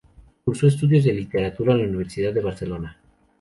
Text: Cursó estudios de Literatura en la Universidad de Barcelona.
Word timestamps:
Cursó 0.43 0.65
estudios 0.65 1.03
de 1.03 1.13
Literatura 1.13 1.73
en 1.73 1.81
la 1.83 1.87
Universidad 1.87 2.33
de 2.33 2.41
Barcelona. 2.41 2.97